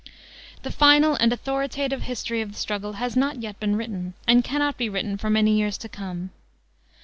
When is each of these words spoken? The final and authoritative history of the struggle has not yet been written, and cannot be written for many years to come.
The 0.63 0.71
final 0.71 1.13
and 1.13 1.31
authoritative 1.31 2.01
history 2.01 2.41
of 2.41 2.51
the 2.53 2.57
struggle 2.57 2.93
has 2.93 3.15
not 3.15 3.39
yet 3.43 3.59
been 3.59 3.75
written, 3.75 4.15
and 4.27 4.43
cannot 4.43 4.75
be 4.75 4.89
written 4.89 5.15
for 5.15 5.29
many 5.29 5.55
years 5.55 5.77
to 5.77 5.87
come. 5.87 6.31